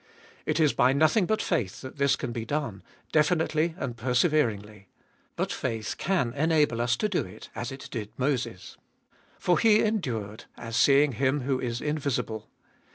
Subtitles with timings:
[0.47, 4.85] It is by nothing but faith that this can be done, definitely and perse veringly.
[5.35, 8.77] But faith can enable us to do it, as it did Moses.
[9.37, 12.49] For he endured, as seeing Him who is invisible.